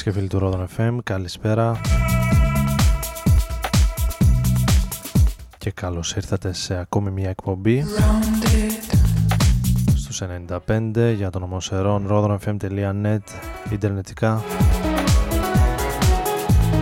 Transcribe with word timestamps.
Φίλες 0.00 0.14
και 0.14 0.20
φίλοι 0.20 0.28
του 0.28 0.66
Rodon 0.78 0.80
FM, 0.80 0.98
καλησπέρα. 1.04 1.80
Και 5.58 5.70
καλώς 5.70 6.14
ήρθατε 6.16 6.52
σε 6.52 6.74
ακόμη 6.74 7.10
μια 7.10 7.28
εκπομπή 7.28 7.84
στους 9.94 10.22
95 10.68 11.12
για 11.16 11.30
τον 11.30 11.42
ομοσερών 11.42 12.06
rodonfm.net 12.10 13.18
ιντερνετικά. 13.70 14.42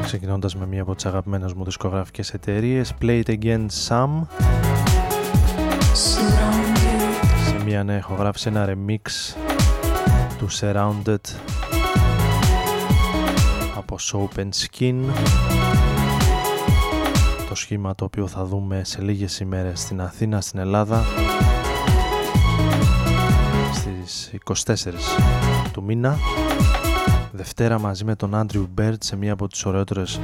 Ξεκινώντας 0.02 0.56
με 0.56 0.66
μια 0.66 0.82
από 0.82 0.94
τις 0.94 1.06
αγαπημένες 1.06 1.52
μου 1.52 1.64
δισκογραφικές 1.64 2.34
εταιρείες 2.34 2.94
Play 3.02 3.22
It 3.24 3.38
Again 3.38 3.66
Sam 3.88 4.08
σε 7.44 7.64
μια 7.64 7.84
νέα 7.84 7.96
έχω 7.96 8.14
γράψει 8.14 8.48
ένα 8.48 8.66
remix 8.68 9.34
του 10.38 10.48
Surrounded 10.60 11.57
από 13.90 13.98
Soap 14.00 14.40
and 14.40 14.48
Skin. 14.48 14.94
Το 17.48 17.54
σχήμα 17.54 17.94
το 17.94 18.04
οποίο 18.04 18.26
θα 18.26 18.44
δούμε 18.44 18.82
σε 18.84 19.02
λίγες 19.02 19.40
ημέρες 19.40 19.80
στην 19.80 20.00
Αθήνα, 20.00 20.40
στην 20.40 20.58
Ελλάδα 20.58 21.04
στις 23.72 24.32
24 24.44 24.74
του 25.72 25.82
μήνα. 25.82 26.18
Δευτέρα 27.32 27.78
μαζί 27.78 28.04
με 28.04 28.16
τον 28.16 28.34
Andrew 28.34 28.68
Bird 28.72 29.02
σε 29.02 29.16
μία 29.16 29.32
από 29.32 29.48
τις 29.48 29.64
ωραιότερες 29.64 30.20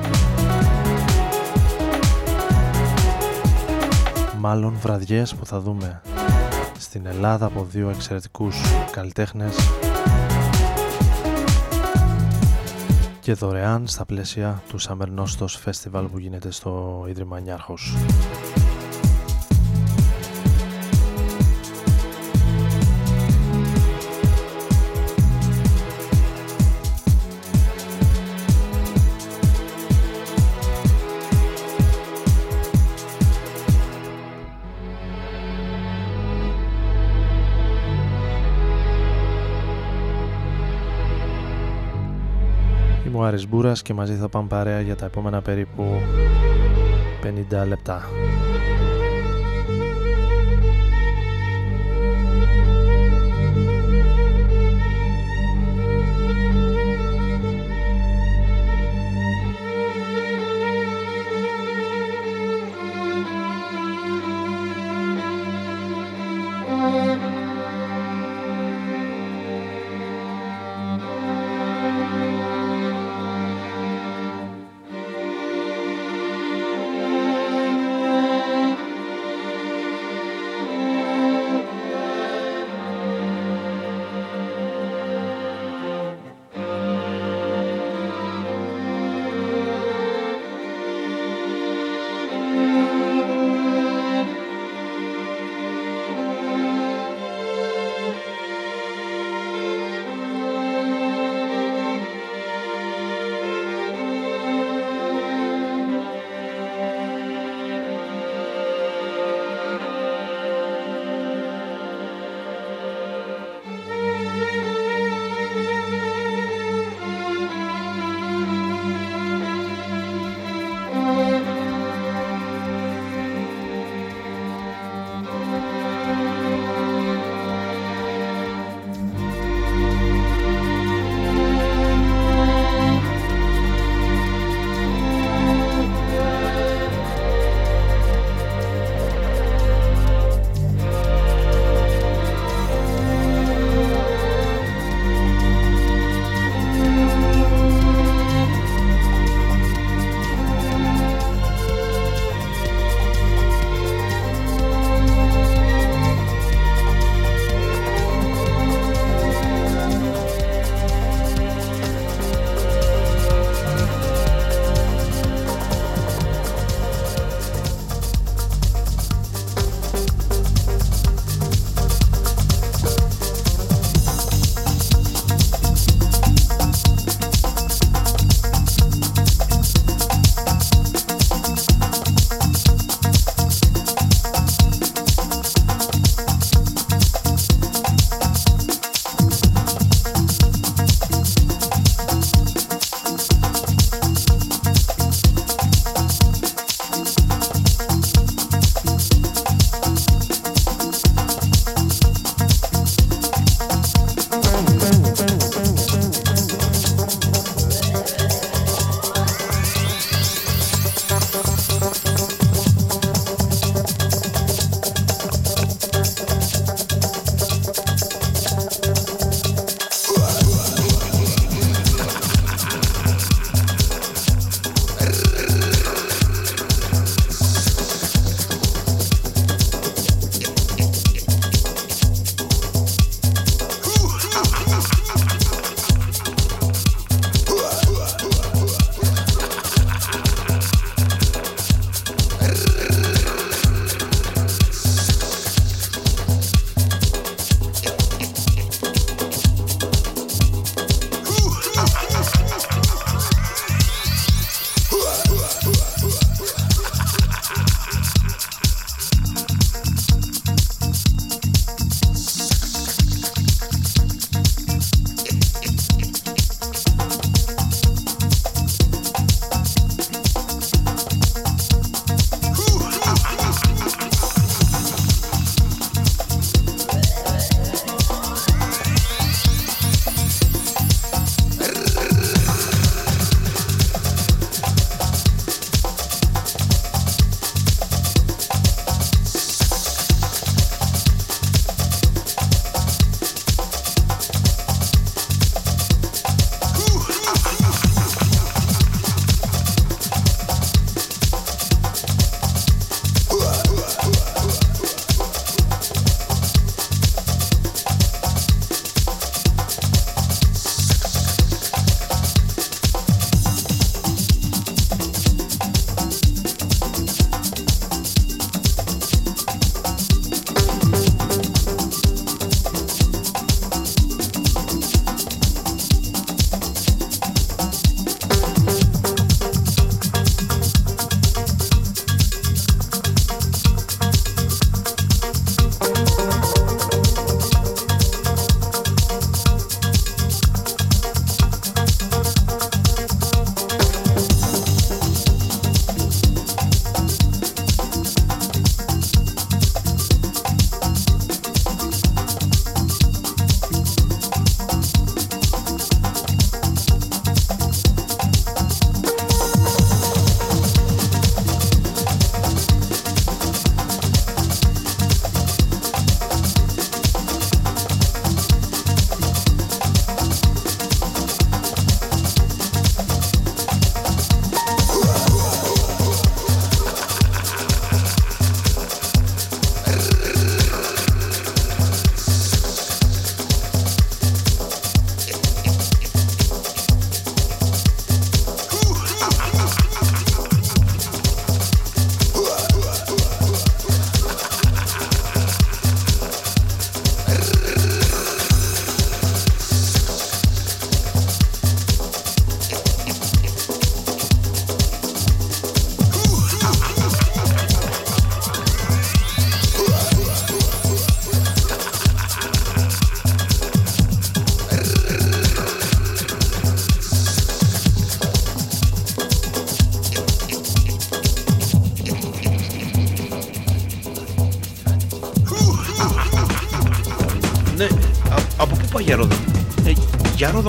μάλλον 4.39 4.75
βραδιές 4.81 5.35
που 5.35 5.47
θα 5.47 5.61
δούμε 5.61 6.01
στην 6.79 7.07
Ελλάδα 7.07 7.47
από 7.47 7.67
δύο 7.71 7.89
εξαιρετικούς 7.91 8.57
καλλιτέχνες 8.91 9.57
και 13.25 13.33
δωρεάν 13.33 13.87
στα 13.87 14.05
πλαίσια 14.05 14.63
του 14.69 14.81
Summer 14.81 15.07
Nostos 15.19 15.65
Festival 15.65 16.07
που 16.13 16.19
γίνεται 16.19 16.51
στο 16.51 17.05
Ίδρυμα 17.09 17.41
Νιάρχος. 17.41 17.95
Άρης 43.35 43.49
Μπούρας 43.49 43.83
και 43.83 43.95
μαζί 43.95 44.15
θα 44.15 44.29
πάμε 44.29 44.47
παρέα 44.49 44.81
για 44.81 44.97
τα 44.97 45.05
επόμενα 45.05 45.43
περίπου 45.43 45.85
50 47.23 47.67
λεπτά. 47.67 48.03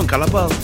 Για 0.04 0.16
Ρόδον 0.16 0.55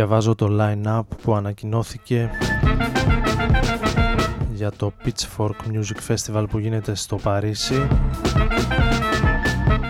διαβάζω 0.00 0.34
το 0.34 0.48
line-up 0.60 1.02
που 1.22 1.34
ανακοινώθηκε 1.34 2.30
για 4.52 4.70
το 4.72 4.92
Pitchfork 5.04 5.50
Music 5.72 6.14
Festival 6.14 6.44
που 6.50 6.58
γίνεται 6.58 6.94
στο 6.94 7.16
Παρίσι. 7.16 7.88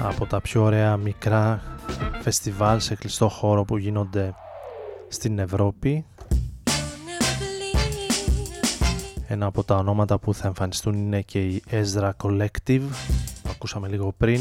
Από 0.03 0.27
τα 0.27 0.41
πιο 0.41 0.63
ωραία 0.63 0.97
μικρά 0.97 1.63
φεστιβάλ 2.21 2.81
σε 2.81 2.95
κλειστό 2.95 3.29
χώρο 3.29 3.65
που 3.65 3.77
γίνονται 3.77 4.35
στην 5.09 5.39
Ευρώπη. 5.39 6.05
Ένα 9.27 9.47
από 9.47 9.65
τα 9.65 9.77
ονόματα 9.77 10.19
που 10.19 10.35
θα 10.35 10.47
εμφανιστούν 10.47 10.95
είναι 10.95 11.21
και 11.21 11.41
η 11.41 11.63
Ezra 11.71 12.11
Collective 12.23 12.83
που 13.43 13.51
ακούσαμε 13.51 13.89
λίγο 13.89 14.15
πριν 14.17 14.41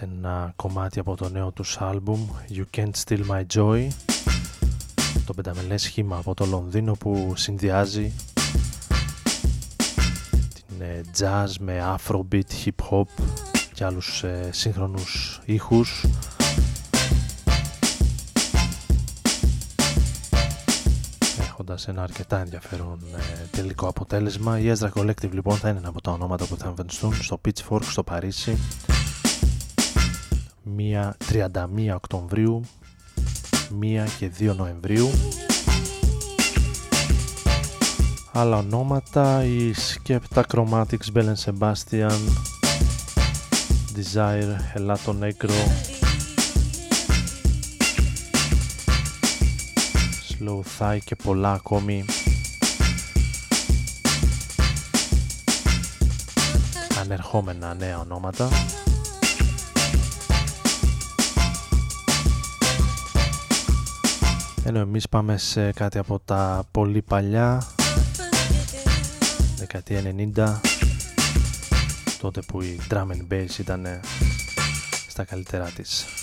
ένα 0.00 0.52
κομμάτι 0.56 0.98
από 0.98 1.16
το 1.16 1.28
νέο 1.28 1.50
τους 1.50 1.76
άλμπουμ 1.80 2.28
You 2.50 2.64
Can't 2.76 2.90
Steal 3.04 3.20
My 3.30 3.42
Joy. 3.54 3.88
Το 5.26 5.34
πενταμελές 5.34 5.82
σχήμα 5.82 6.16
από 6.16 6.34
το 6.34 6.46
Λονδίνο 6.46 6.92
που 6.92 7.32
συνδυάζει 7.36 8.12
την 10.54 10.80
ε, 10.80 11.00
jazz 11.18 11.48
με 11.60 11.96
afrobeat, 11.96 12.64
hip 12.64 12.88
hop 12.90 13.24
και 13.74 13.84
άλλους 13.84 14.22
ε, 14.22 14.48
σύγχρονους 14.52 15.40
ήχους. 15.44 16.04
Έχοντας 21.40 21.88
ένα 21.88 22.02
αρκετά 22.02 22.40
ενδιαφέρον 22.40 22.98
ε, 23.16 23.46
τελικό 23.50 23.88
αποτέλεσμα. 23.88 24.58
Η 24.58 24.72
Ezra 24.78 24.88
Collective 24.94 25.30
λοιπόν 25.32 25.56
θα 25.56 25.68
είναι 25.68 25.78
ένα 25.78 25.88
από 25.88 26.00
τα 26.00 26.10
ονόματα 26.10 26.44
που 26.44 26.56
θα 26.56 26.68
εμφανιστούν 26.68 27.14
στο 27.14 27.40
Pitchfork 27.44 27.82
στο 27.82 28.02
Παρίσι 28.02 28.58
31 30.76 31.94
Οκτωβρίου 31.94 32.60
1 33.82 34.06
και 34.18 34.30
2 34.38 34.54
Νοεμβρίου. 34.56 35.10
Άλλα 38.32 38.56
ονόματα 38.56 39.44
η 39.44 39.72
Skepta 39.74 40.42
Chromatics 40.52 41.12
Belen 41.14 41.34
Sebastian 41.44 42.18
Desire 43.96 44.56
Elato 44.78 45.12
Negro 45.20 45.58
Slow 50.28 50.60
Thigh 50.78 50.98
και 51.04 51.16
πολλά 51.16 51.52
ακόμη. 51.52 52.04
Ανερχόμενα 57.00 57.74
νέα 57.74 57.98
ονόματα 57.98 58.48
ενώ 64.68 64.78
εμείς 64.78 65.08
πάμε 65.08 65.36
σε 65.36 65.72
κάτι 65.72 65.98
από 65.98 66.18
τα 66.24 66.64
πολύ 66.70 67.02
παλιά 67.02 67.66
δεκαετία 69.56 70.02
90 70.34 70.60
τότε 72.20 72.40
που 72.40 72.62
η 72.62 72.80
drum 72.90 73.06
and 73.06 73.32
bass 73.32 73.58
ήταν 73.58 74.00
στα 75.08 75.24
καλύτερά 75.24 75.64
της. 75.64 76.17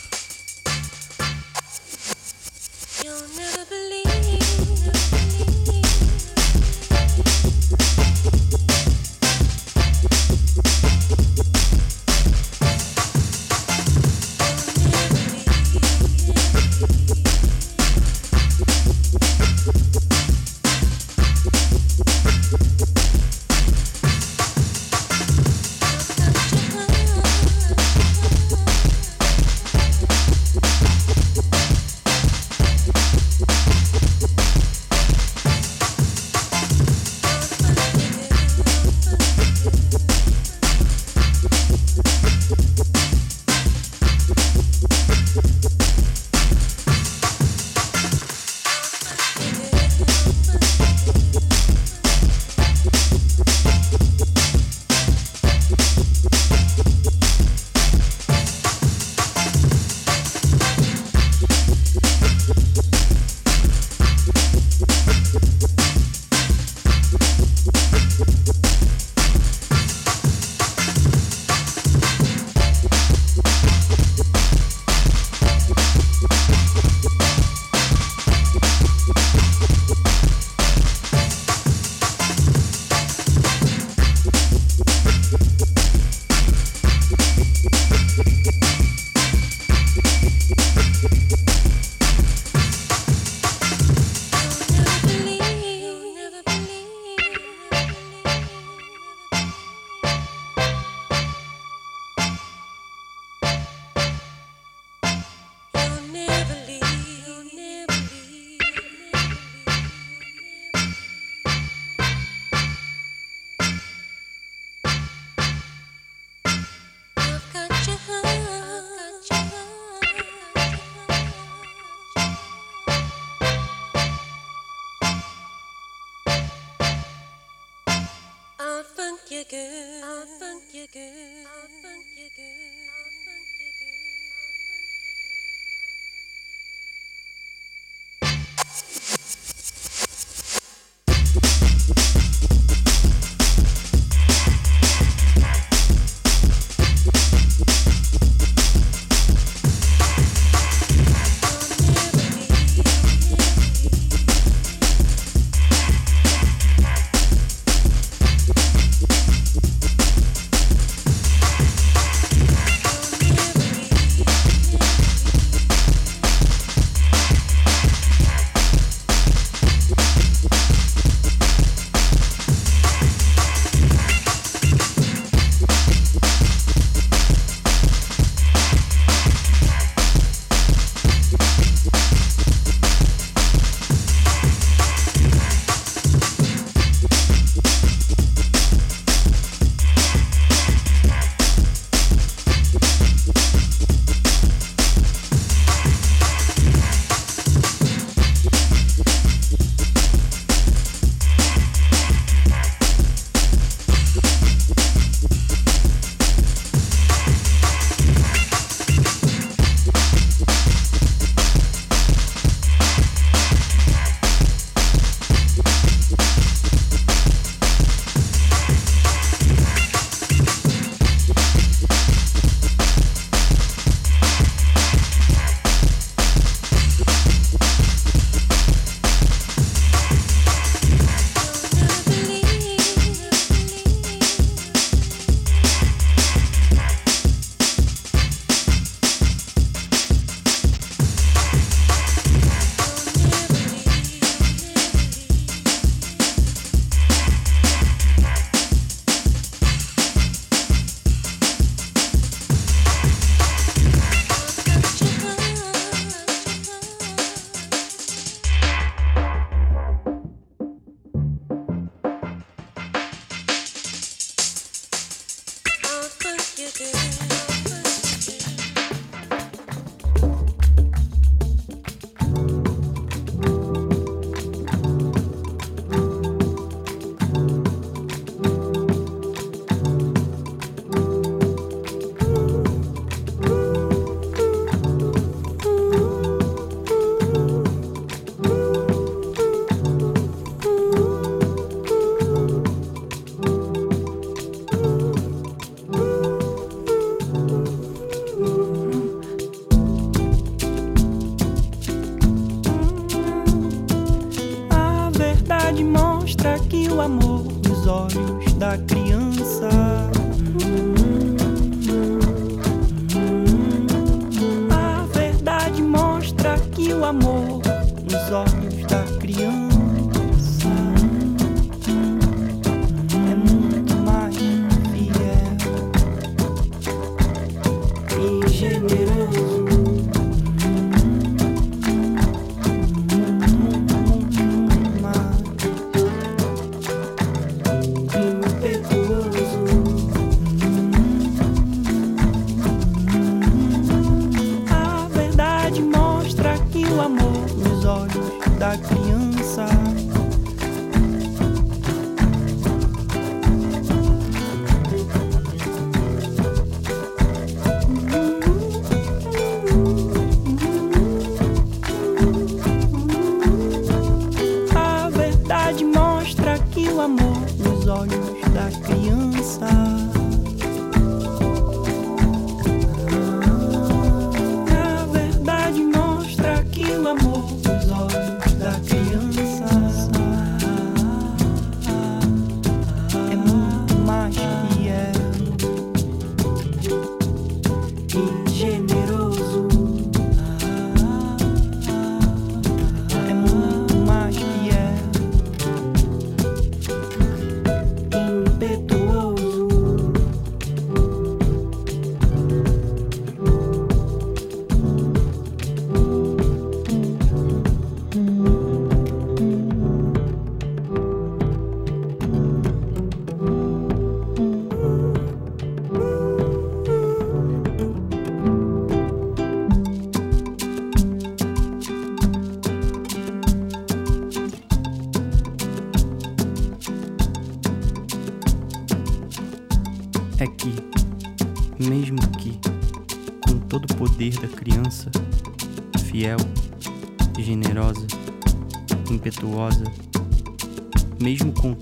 o 366.95 367.01
amor 367.01 367.41
nos 367.59 367.87
olhos 367.87 368.39
da 368.53 368.71
criança. 368.87 370.24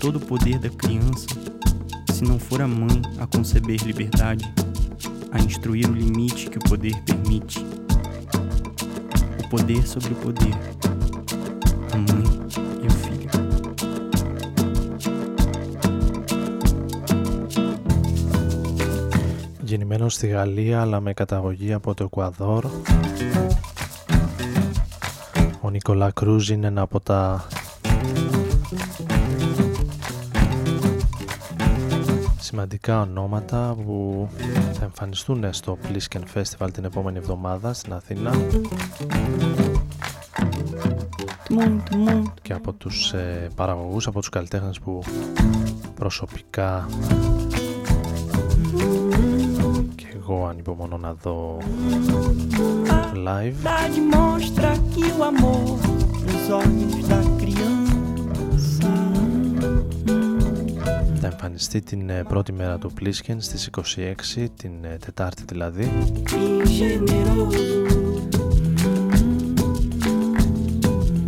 todo 0.03 0.17
o 0.17 0.19
poder 0.19 0.59
da 0.59 0.69
criança, 0.69 1.27
se 2.11 2.23
não 2.23 2.37
for 2.37 2.61
a 2.61 2.67
mãe 2.67 3.01
a 3.17 3.25
conceber 3.25 3.81
liberdade, 3.85 4.45
a 5.31 5.39
instruir 5.39 5.89
o 5.89 5.93
limite 5.93 6.49
que 6.49 6.57
o 6.57 6.61
poder 6.69 6.95
permite, 7.05 7.65
o 9.43 9.49
poder 9.49 9.87
sobre 9.87 10.11
o 10.13 10.15
poder, 10.15 10.55
a 11.93 11.97
mãe 11.97 12.23
e 12.83 12.87
o 12.87 12.91
filho. 12.91 13.29
Γεννημένο 19.63 20.09
στη 20.09 20.27
Γαλλία 20.27 20.81
αλλά 20.81 20.99
με 20.99 21.13
καταγωγή 21.13 21.73
από 21.73 21.93
το 21.93 22.03
Εκουαδόρ 22.03 22.65
ο 25.61 25.69
Νικολά 25.69 26.11
Κρούζ 26.11 26.49
είναι 26.49 26.67
ένα 26.67 26.81
από 26.81 26.99
τα 26.99 27.47
σημαντικά 32.54 33.00
ονόματα 33.00 33.76
που 33.84 34.28
θα 34.72 34.84
εμφανιστούν 34.84 35.52
στο 35.52 35.78
Plisken 35.82 36.22
Festival 36.34 36.68
την 36.72 36.84
επόμενη 36.84 37.18
εβδομάδα 37.18 37.72
στην 37.72 37.92
Αθήνα. 37.92 38.32
Και 42.42 42.52
από 42.52 42.72
τους 42.72 43.12
ε, 43.12 43.50
παραγωγούς, 43.54 44.06
από 44.06 44.18
τους 44.18 44.28
καλλιτέχνες 44.28 44.80
που 44.80 45.02
προσωπικά 45.94 46.88
και 49.94 50.06
εγώ 50.16 50.46
ανυπομονώ 50.46 50.96
να 50.96 51.14
δω 51.14 51.58
live 53.26 53.54
θα 61.24 61.30
εμφανιστεί 61.30 61.80
την 61.80 62.10
ε, 62.10 62.24
πρώτη 62.28 62.52
μέρα 62.52 62.78
του 62.78 62.92
Plisken 63.00 63.36
στις 63.38 63.70
26, 63.96 64.46
την 64.56 64.72
ε, 64.84 64.96
Τετάρτη 64.96 65.42
δηλαδή. 65.46 65.90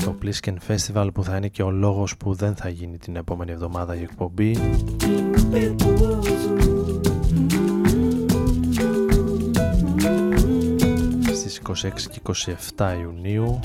Το 0.05 0.17
Plisken 0.23 0.55
Festival 0.69 1.09
που 1.15 1.25
θα 1.25 1.37
είναι 1.37 1.49
και 1.49 1.63
ο 1.63 1.71
λόγος 1.71 2.17
που 2.17 2.35
δεν 2.35 2.55
θα 2.55 2.69
γίνει 2.69 2.99
την 2.99 3.17
επόμενη 3.17 3.53
εβδομάδα 3.53 3.97
η 3.97 4.03
εκπομπή. 4.03 4.57
Στις 11.33 11.61
26 11.69 11.73
και 12.11 12.21
27 12.77 12.97
Ιουνίου 13.01 13.61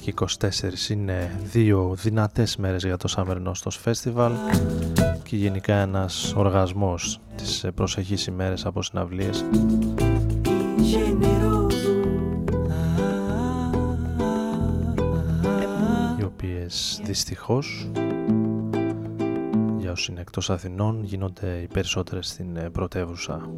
και 0.00 0.14
24 0.40 0.90
είναι 0.90 1.40
δύο 1.44 1.94
δυνατές 2.02 2.56
μέρες 2.56 2.84
για 2.84 2.96
το 2.96 3.14
Summer 3.16 3.36
Nostos 3.46 3.84
Festival 3.84 4.30
και 5.22 5.36
γενικά 5.36 5.74
ένας 5.74 6.32
οργασμός 6.36 7.20
τις 7.36 7.66
προσεχείς 7.74 8.26
ημέρες 8.26 8.66
από 8.66 8.82
συναυλίες. 8.82 9.44
Οι 16.18 16.24
οποίες 16.24 17.00
δυστυχώς 17.04 17.90
για 19.78 19.90
όσοι 19.90 20.10
είναι 20.10 20.20
εκτός 20.20 20.50
Αθηνών 20.50 21.04
γίνονται 21.04 21.60
οι 21.62 21.66
περισσότερες 21.66 22.26
στην 22.26 22.70
πρωτεύουσα 22.72 23.50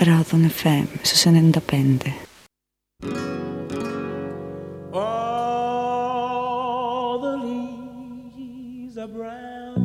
Radon 0.00 0.44
FM 0.46 0.86
su 1.02 1.30
95. 1.30 2.14
All 4.94 6.38
the 7.20 7.36
leaves 7.36 8.96
are 8.96 9.08
brown 9.08 9.76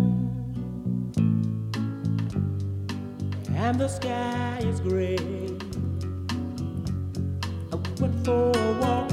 and 3.57 3.77
the 3.77 3.89
sky 3.89 4.59
is 4.63 4.79
gray. 4.79 5.17
I 7.73 7.75
went 7.99 8.15
for 8.23 8.51
a 8.55 8.71
walk 8.79 9.11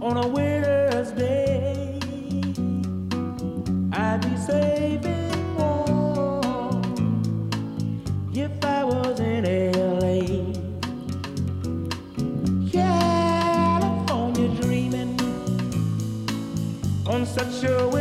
on 0.00 0.16
a 0.16 0.28
winter's 0.28 1.10
day. 1.10 1.98
I'd 3.92 4.20
be 4.20 4.36
safe 4.36 5.15
such 17.36 17.64
a 17.64 17.95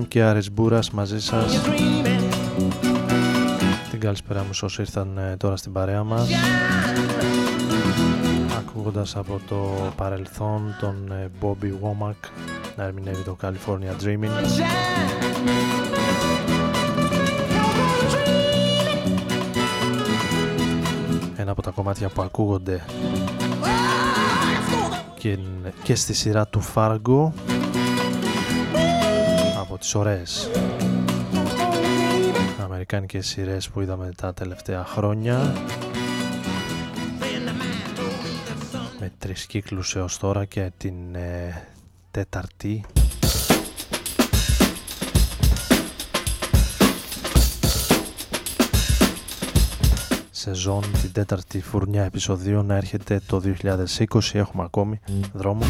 FM 0.00 0.08
και 0.08 0.22
Άρης 0.22 0.52
Μπούρας 0.52 0.90
μαζί 0.90 1.20
σας. 1.20 1.52
you're 1.52 1.68
dreaming. 1.68 2.20
Την 3.90 4.00
καλησπέρα 4.00 4.44
μου 4.44 4.52
σε 4.52 4.64
όσοι 4.64 4.80
ήρθαν 4.80 5.18
ε, 5.18 5.36
τώρα 5.36 5.56
στην 5.56 5.72
παρέα 5.72 6.04
μας. 6.04 6.28
Ακούγοντας 8.58 9.16
από 9.16 9.40
το 9.48 9.92
παρελθόν 9.96 10.76
τον 10.80 11.12
ε, 11.12 11.30
Bobby 11.40 11.66
Womack 11.66 12.28
να 12.76 12.84
ερμηνεύει 12.84 13.22
το 13.22 13.36
California 13.42 14.04
Dreaming. 14.04 14.30
Ένα 21.36 21.50
από 21.50 21.62
τα 21.62 21.70
κομμάτια 21.70 22.08
που 22.08 22.22
ακούγονται 22.22 22.84
και, 25.18 25.38
και 25.82 25.94
στη 25.94 26.12
σειρά 26.12 26.46
του 26.46 26.62
Fargo 26.74 27.30
από 27.69 27.69
τις 29.90 29.98
ωραίες 29.98 30.50
αμερικάνικες 32.62 33.26
σειρές 33.26 33.68
που 33.68 33.80
είδαμε 33.80 34.10
τα 34.16 34.34
τελευταία 34.34 34.84
χρόνια. 34.84 35.52
Με 39.00 39.12
τρεις 39.18 39.46
κύκλους 39.46 39.96
έως 39.96 40.18
τώρα 40.18 40.44
και 40.44 40.70
την 40.76 41.14
ε, 41.14 41.62
τέταρτη. 42.10 42.84
Σεζόν 50.30 50.84
την 51.00 51.12
τέταρτη 51.12 51.60
φουρνιά 51.60 52.04
επεισοδίων 52.04 52.66
να 52.66 52.74
έρχεται 52.74 53.20
το 53.26 53.42
2020 53.62 54.20
έχουμε 54.32 54.62
ακόμη 54.62 55.00
δρόμο 55.32 55.64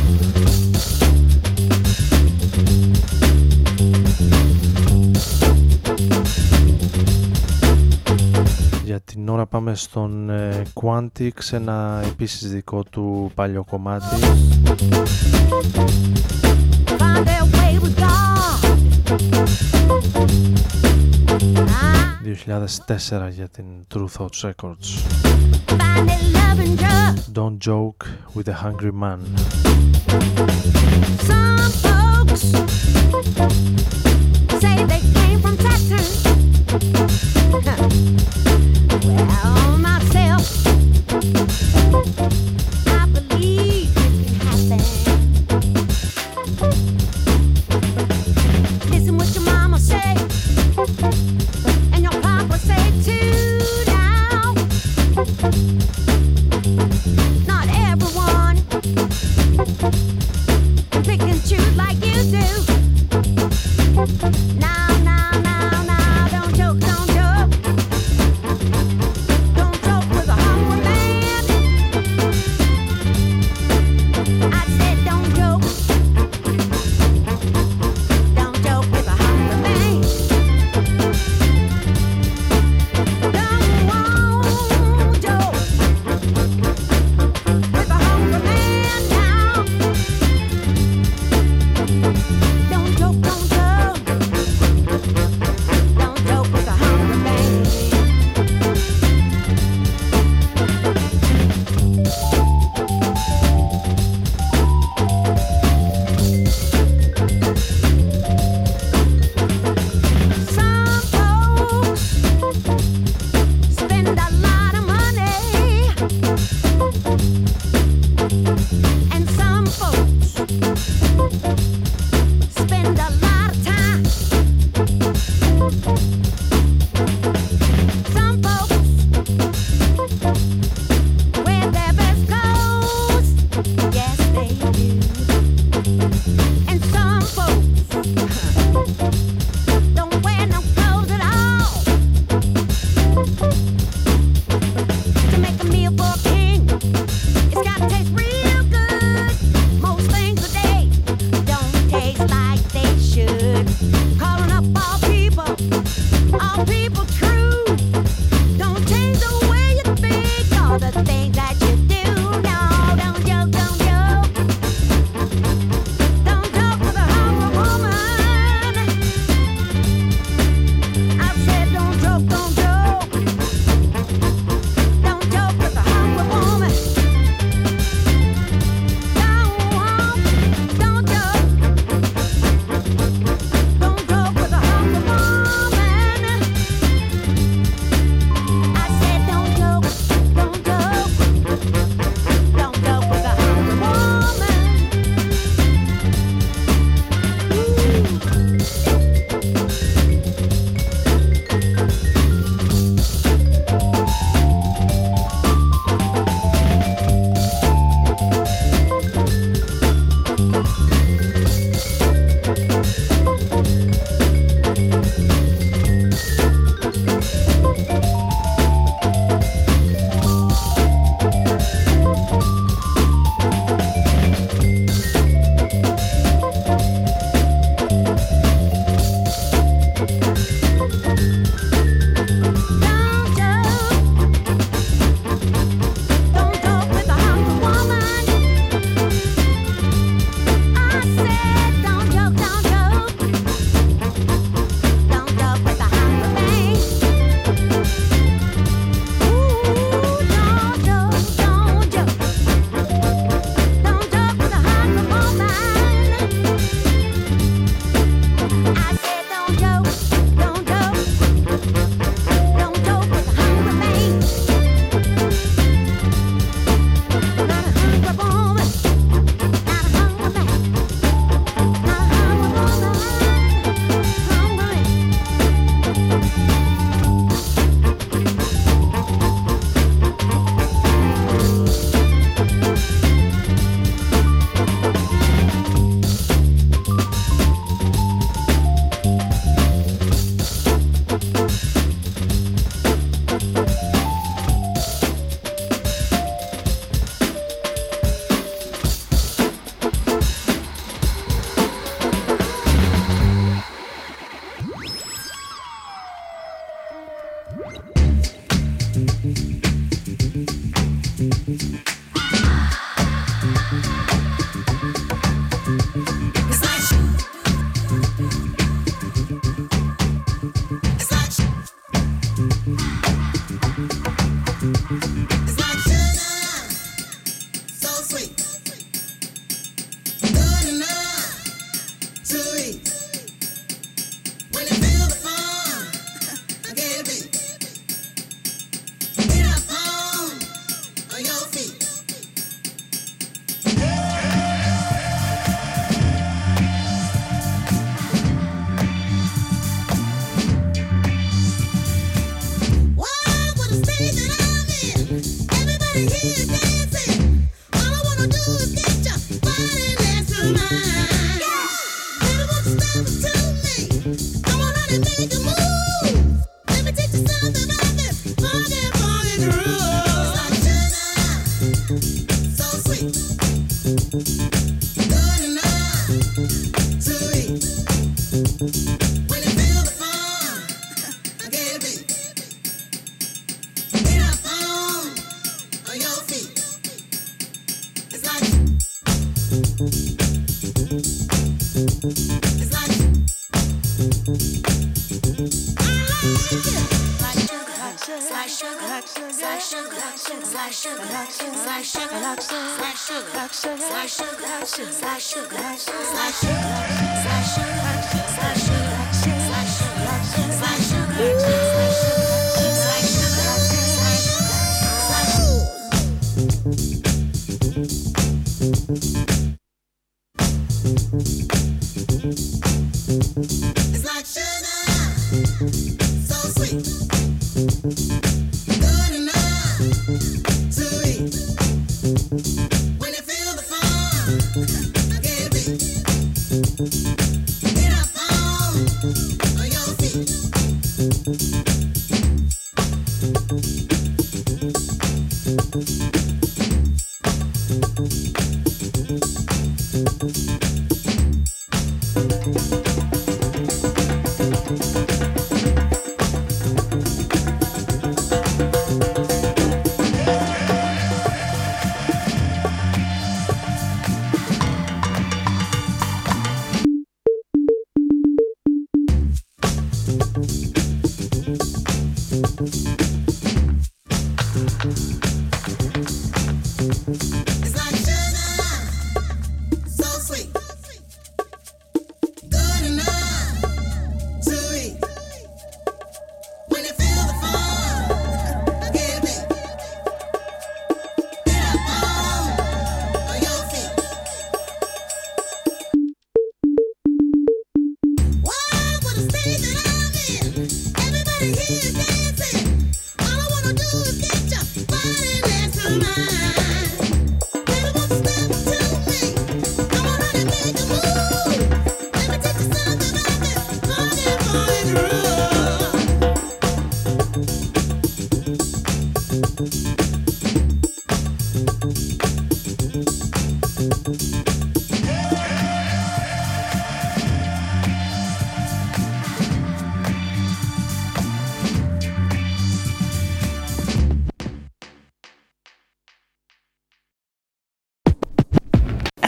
την 9.13 9.29
ώρα 9.29 9.47
πάμε 9.47 9.75
στον 9.75 10.31
ε, 10.31 10.63
Quantix, 10.75 11.31
ένα 11.51 12.03
επίσης 12.05 12.51
δικό 12.51 12.83
του 12.83 13.31
παλιό 13.35 13.65
κομμάτι. 13.65 14.05
2004 22.87 23.29
για 23.31 23.49
την 23.49 23.65
True 23.95 24.07
Thoughts 24.19 24.51
Records. 24.51 24.89
Don't 27.33 27.59
joke 27.69 28.03
with 28.35 28.49
a 28.49 28.57
hungry 28.65 28.93
man. 29.03 29.21
Some 31.29 31.71
folks 31.85 32.45
say 34.63 34.77
they 34.93 35.03
came 35.17 35.39
from 35.45 35.57
Saturn. 35.65 36.07
Myself, 39.79 40.67
I 42.87 43.07
believe 43.13 43.91
it 43.97 44.27
can 44.27 44.79
happen. 44.79 45.20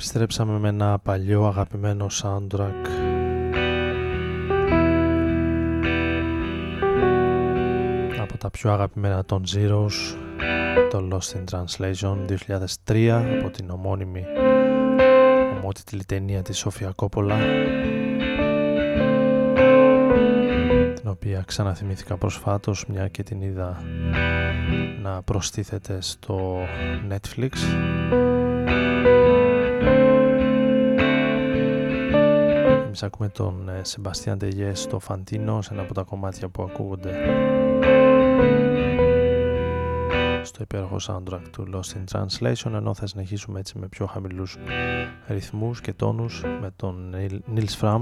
Επιστρέψαμε 0.00 0.58
με 0.58 0.68
ένα 0.68 0.98
παλιό 0.98 1.44
αγαπημένο 1.44 2.06
soundtrack. 2.22 2.86
Από 8.20 8.38
τα 8.38 8.50
πιο 8.50 8.72
αγαπημένα 8.72 9.24
των 9.24 9.42
Zeros 9.54 10.16
το 10.90 11.08
Lost 11.12 11.36
in 11.36 11.44
Translation 11.50 12.36
2003 12.92 13.08
από 13.38 13.50
την 13.50 13.70
ομώνυμη 13.70 14.24
ομότιτλη 15.56 16.04
ταινία 16.04 16.42
της 16.42 16.58
Σοφία 16.58 16.92
Κόπολα 16.96 17.36
την 20.94 21.08
οποία 21.08 21.42
ξαναθυμήθηκα 21.46 22.16
προσφάτως 22.16 22.86
μια 22.86 23.08
και 23.08 23.22
την 23.22 23.42
είδα 23.42 23.82
να 25.02 25.22
προστίθεται 25.22 26.00
στο 26.00 26.56
Netflix 27.10 27.50
Εμείς 33.02 33.14
ακούμε 33.14 33.28
τον 33.28 33.70
Σεμπαστιάν 33.82 34.38
Τεγιέ 34.38 34.74
στο 34.74 34.98
Φαντίνο 34.98 35.62
σε 35.62 35.72
ένα 35.72 35.82
από 35.82 35.94
τα 35.94 36.02
κομμάτια 36.02 36.48
που 36.48 36.62
ακούγονται 36.62 37.10
στο 40.42 40.62
υπέροχο 40.62 40.96
soundtrack 41.00 41.42
του 41.52 41.66
Lost 41.72 41.96
in 41.96 42.04
Translation 42.12 42.72
ενώ 42.74 42.94
θα 42.94 43.06
συνεχίσουμε 43.06 43.58
έτσι 43.58 43.78
με 43.78 43.88
πιο 43.88 44.06
χαμηλούς 44.06 44.58
ρυθμούς 45.26 45.80
και 45.80 45.92
τόνους 45.92 46.42
με 46.60 46.70
τον 46.76 47.14
Nils 47.54 47.80
Fram. 47.80 48.00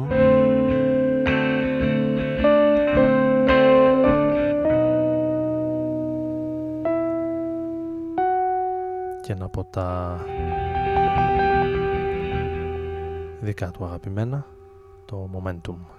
Και 9.23 9.33
ένα 9.33 9.45
από 9.45 9.65
τα 9.65 10.19
δικά 13.41 13.71
του 13.71 13.85
αγαπημένα 13.85 14.47
το 15.09 15.31
Momentum. 15.35 15.98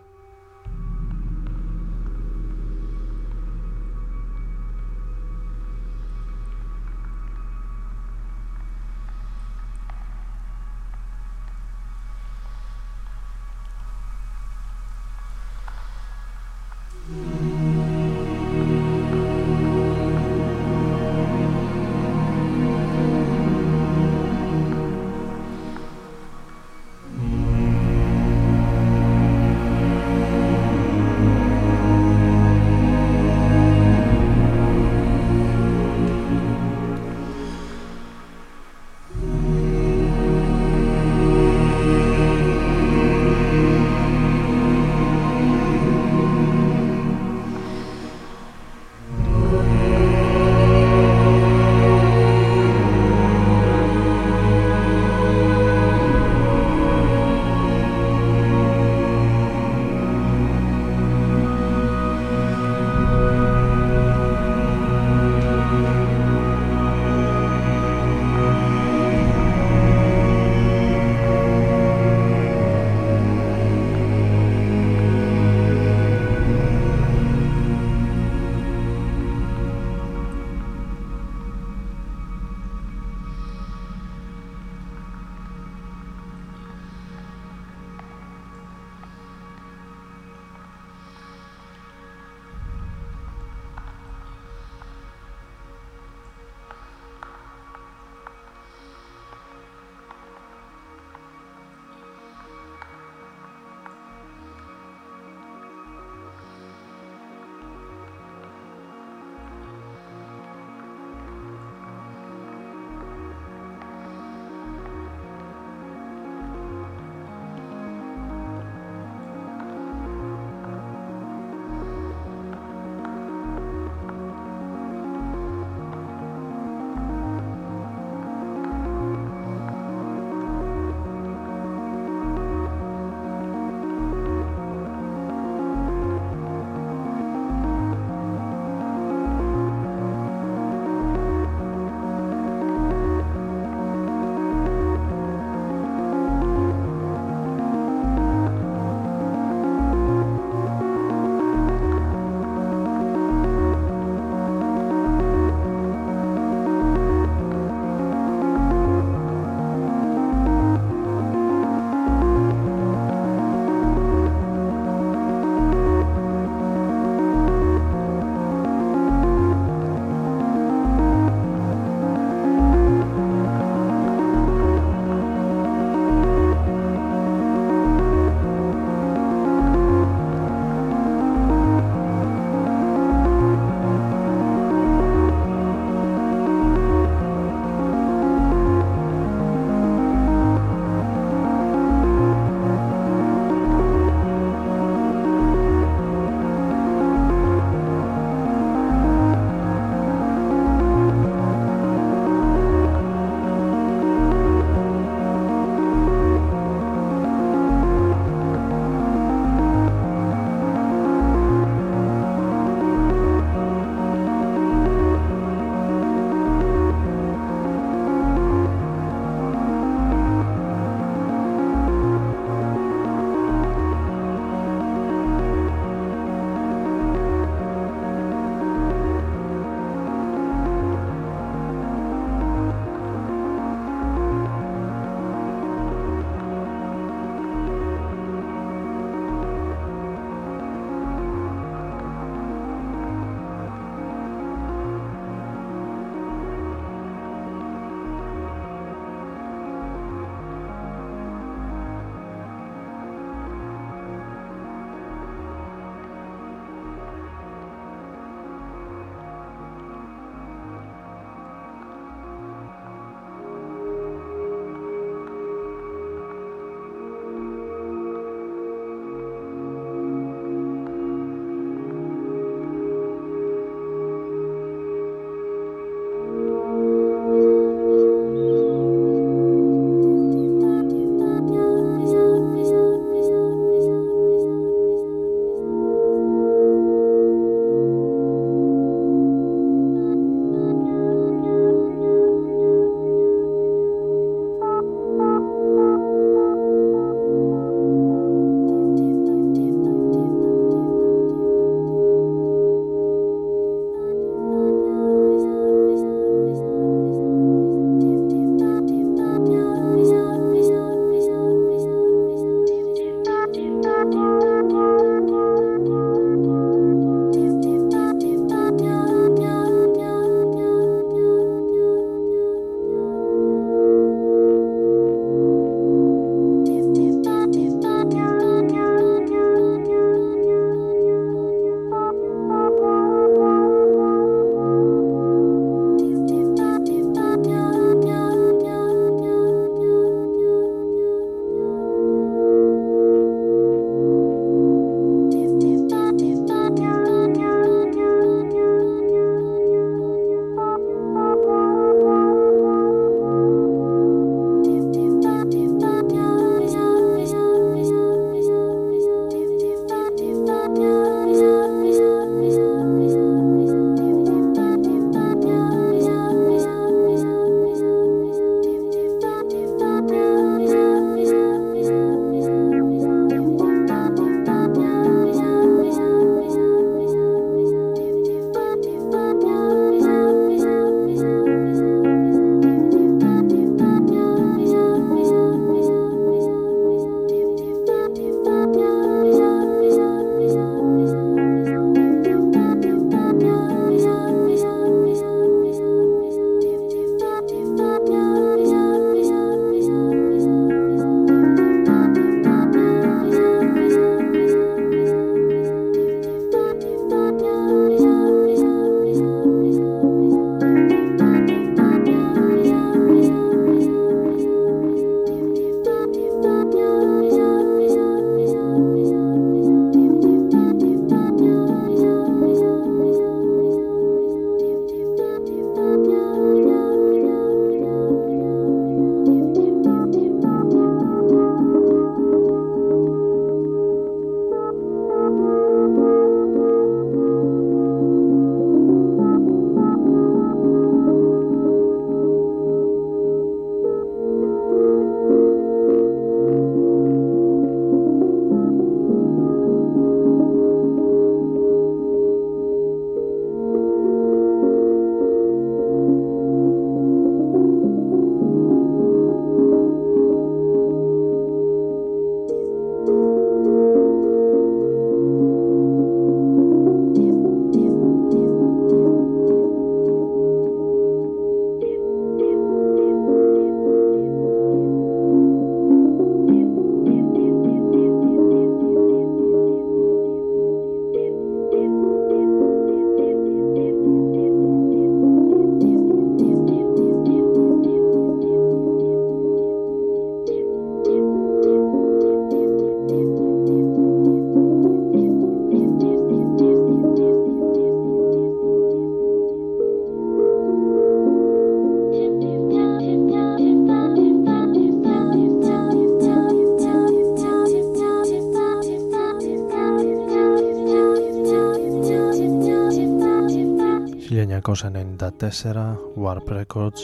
1994 514.84 516.00
Warp 516.16 516.48
Records 516.50 517.02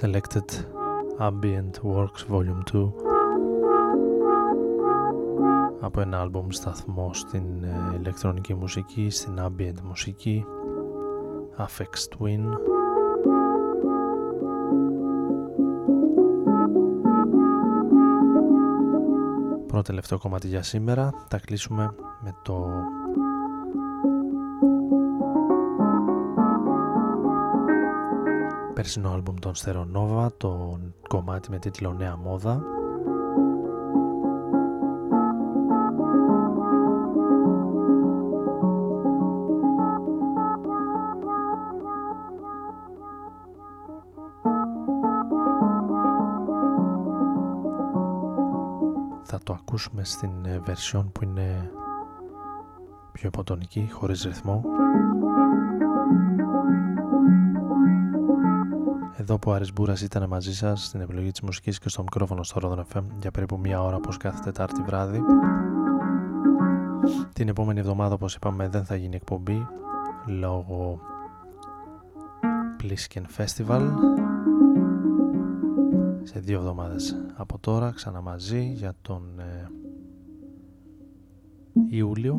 Selected 0.00 0.48
Ambient 1.18 1.80
Works 1.82 2.24
Volume 2.28 2.62
2 2.72 2.92
από 5.80 6.00
ένα 6.00 6.20
άλμπουμ 6.20 6.46
σταθμό 6.50 7.10
στην 7.14 7.64
ε, 7.64 7.96
ηλεκτρονική 8.00 8.54
μουσική, 8.54 9.10
στην 9.10 9.38
ambient 9.38 9.80
μουσική 9.82 10.44
Affect 11.58 12.18
Twin 12.18 12.44
τελευταίο 19.88 20.18
κομμάτι 20.18 20.48
για 20.48 20.62
σήμερα. 20.62 21.12
Θα 21.28 21.38
κλείσουμε 21.38 21.94
με 22.20 22.34
το 22.42 22.68
περσινό 28.74 29.12
άλμπουμ 29.12 29.34
των 29.38 29.54
Στερονόβα 29.54 30.32
το 30.36 30.78
κομμάτι 31.08 31.50
με 31.50 31.58
τίτλο 31.58 31.92
Νέα 31.92 32.16
Μόδα 32.16 32.77
ακούσουμε 49.78 50.04
στην 50.04 50.30
version 50.66 51.04
που 51.12 51.24
είναι 51.24 51.70
πιο 53.12 53.28
υποτονική, 53.28 53.88
χωρίς 53.92 54.22
ρυθμό 54.22 54.62
Εδώ 59.16 59.38
που 59.38 59.50
ο 59.50 59.54
Άρης 59.54 59.72
Μπούρας 59.72 60.00
ήταν 60.00 60.28
μαζί 60.28 60.54
σας 60.54 60.84
στην 60.84 61.00
επιλογή 61.00 61.30
της 61.30 61.40
μουσικής 61.40 61.78
και 61.78 61.88
στο 61.88 62.02
μικρόφωνο 62.02 62.42
στο 62.42 62.60
Rodon 62.62 62.96
FM 62.96 63.04
για 63.20 63.30
περίπου 63.30 63.58
μία 63.58 63.82
ώρα 63.82 63.96
όπως 63.96 64.16
κάθε 64.16 64.40
Τετάρτη 64.44 64.82
βράδυ. 64.82 65.20
Την 67.32 67.48
επόμενη 67.48 67.80
εβδομάδα 67.80 68.14
όπως 68.14 68.34
είπαμε 68.34 68.68
δεν 68.68 68.84
θα 68.84 68.96
γίνει 68.96 69.16
εκπομπή 69.16 69.66
λόγω 70.26 71.00
Plisken 72.82 73.22
Festival 73.36 73.90
σε 76.28 76.40
δύο 76.40 76.58
εβδομάδες. 76.58 77.16
Από 77.36 77.58
τώρα 77.58 77.90
ξαναμαζί 77.90 78.72
για 78.74 78.94
τον 79.02 79.22
ε, 79.38 79.70
Ιούλιο 81.88 82.38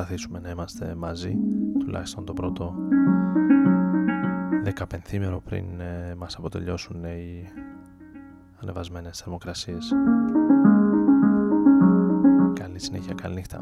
προσπαθήσουμε 0.00 0.38
να 0.38 0.50
είμαστε 0.50 0.94
μαζί 0.94 1.36
τουλάχιστον 1.78 2.24
το 2.24 2.32
πρώτο 2.32 2.74
δεκαπενθήμερο 4.62 5.40
πριν 5.40 5.80
ε, 5.80 6.14
μας 6.14 6.36
αποτελειώσουν 6.36 7.04
οι 7.04 7.52
ανεβασμένες 8.62 9.18
θερμοκρασίες. 9.18 9.92
Καλή 12.52 12.78
συνέχεια, 12.78 13.14
καλή 13.14 13.34
νύχτα. 13.34 13.60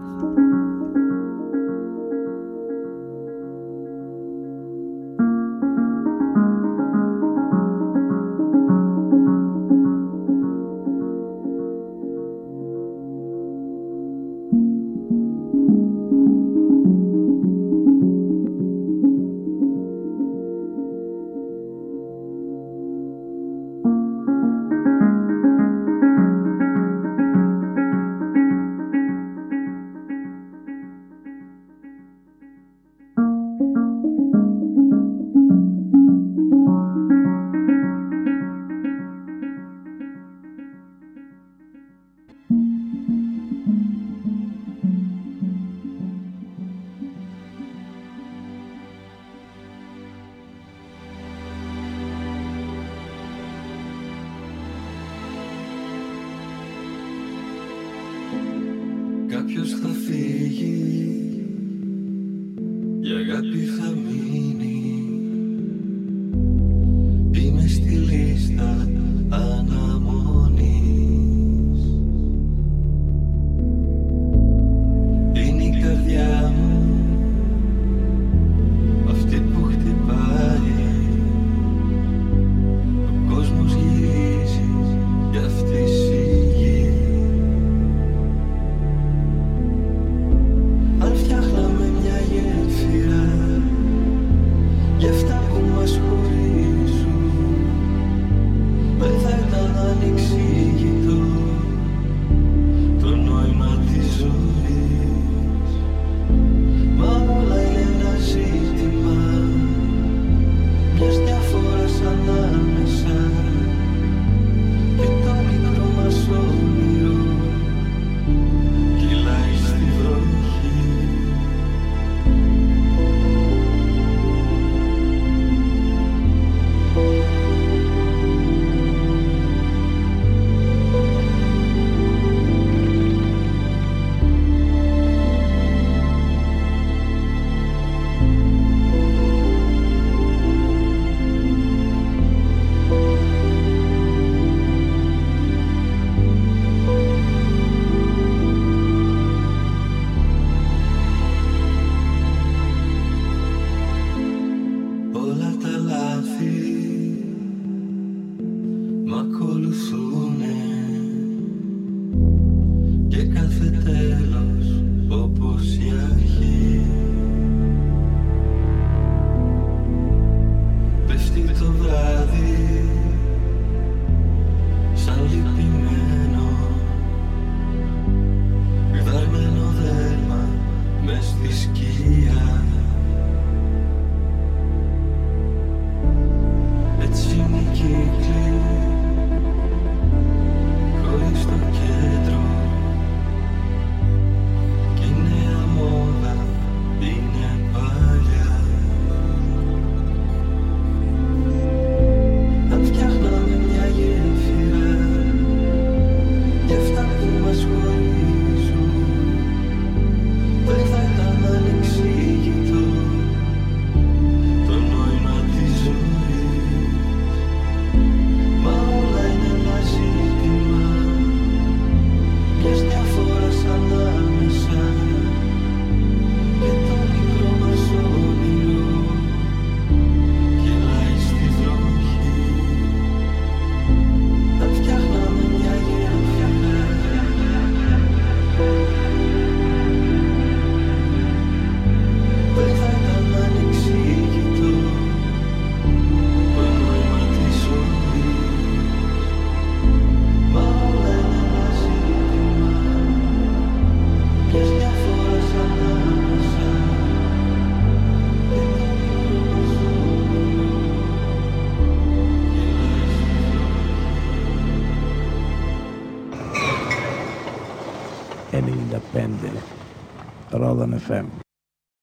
rustig. 59.75 59.98